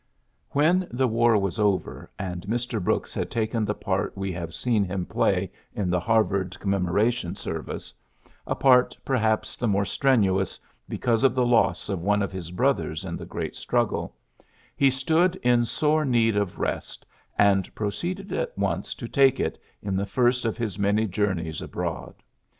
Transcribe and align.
When 0.49 0.87
the 0.89 1.07
war 1.07 1.37
was 1.37 1.59
over, 1.59 2.09
and 2.17 2.41
Mr. 2.47 2.83
Brooks 2.83 3.13
had 3.13 3.29
taken 3.29 3.65
the 3.65 3.75
part 3.75 4.17
we 4.17 4.31
have 4.31 4.51
seen 4.55 4.83
him 4.83 5.05
play 5.05 5.51
in 5.75 5.91
the 5.91 5.99
Harvard 5.99 6.57
Commemora 6.59 7.13
tion 7.13 7.35
service, 7.35 7.93
apart 8.47 8.97
perhaps 9.05 9.55
the 9.55 9.67
more 9.67 9.85
strenuous 9.85 10.59
because 10.89 11.23
of 11.23 11.35
the 11.35 11.45
loss 11.45 11.87
of 11.87 12.01
one 12.01 12.23
of 12.23 12.31
his 12.31 12.49
brothers 12.49 13.05
in 13.05 13.15
the 13.15 13.27
great 13.27 13.55
struggle, 13.55 14.15
he 14.75 14.89
stood 14.89 15.35
in 15.43 15.65
sore 15.65 16.03
need 16.03 16.35
of 16.35 16.57
rest, 16.57 17.05
and 17.37 17.71
proceeded 17.75 18.31
at 18.33 18.57
once 18.57 18.95
to 18.95 19.07
take 19.07 19.39
it 19.39 19.59
in 19.83 19.95
the 19.95 20.07
first 20.07 20.45
of 20.45 20.57
his 20.57 20.79
many 20.79 21.05
journeys 21.05 21.61
abroad. 21.61 22.15